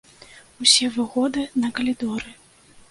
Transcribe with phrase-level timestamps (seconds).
[0.65, 2.37] Усе выгоды на калідоры.